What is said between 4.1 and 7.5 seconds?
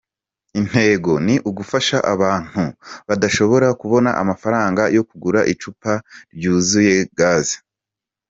amafaranga yo kugura icupa ryuzuye Gaz.